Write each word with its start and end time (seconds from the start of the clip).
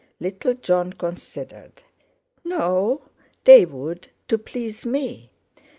Little 0.19 0.55
Jon 0.55 0.93
considered. 0.93 1.83
"No, 2.43 3.03
they 3.43 3.65
would, 3.65 4.07
to 4.29 4.39
please 4.39 4.83
me." 4.83 5.29